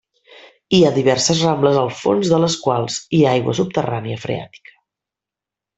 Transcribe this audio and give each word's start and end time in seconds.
Hi 0.77 0.79
ha 0.87 0.91
diverses 0.95 1.43
rambles 1.47 1.77
al 1.83 1.91
fons 1.99 2.33
de 2.33 2.41
les 2.45 2.57
quals 2.65 2.99
hi 3.19 3.23
ha 3.27 3.37
aigua 3.41 3.57
subterrània 3.61 4.21
freàtica. 4.27 4.79